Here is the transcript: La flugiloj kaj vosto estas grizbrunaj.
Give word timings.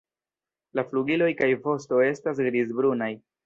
La 0.79 0.85
flugiloj 0.93 1.29
kaj 1.43 1.51
vosto 1.67 2.03
estas 2.09 2.45
grizbrunaj. 2.51 3.15